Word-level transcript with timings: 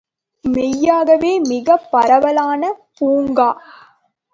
மெய்யாகவே 0.45 1.39
மிகப் 1.47 1.87
பரவலான 1.91 2.61
பூங்கா. 2.97 3.49